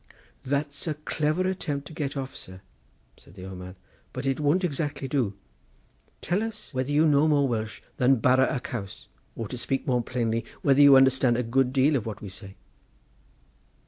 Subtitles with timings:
[0.43, 2.61] "That's a clever attempt to get off, sir,"
[3.17, 3.75] said the old man,
[4.13, 5.35] "but it won't exactly do.
[6.21, 10.01] Tell us whether you know more Welsh than bara y caws; or to speak more
[10.01, 12.55] plainly, whether you understand a good deal of what we say."